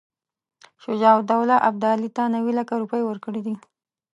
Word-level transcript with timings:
شجاع 0.83 1.13
الدوله 1.19 1.55
ابدالي 1.69 2.09
ته 2.15 2.23
نیوي 2.33 2.53
لکه 2.59 2.73
روپۍ 2.81 3.01
ورکړي 3.05 3.41
دي. 3.45 3.55